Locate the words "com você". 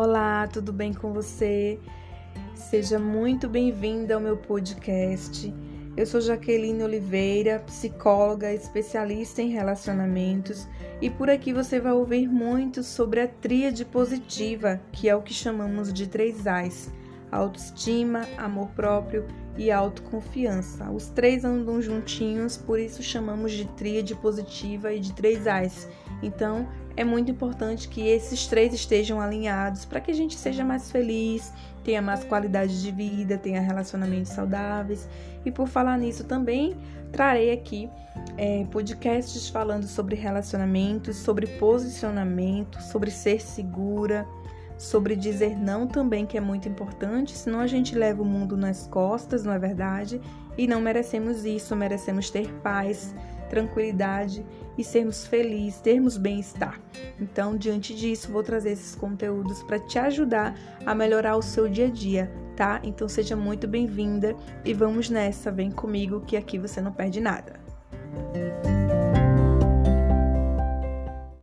0.94-1.76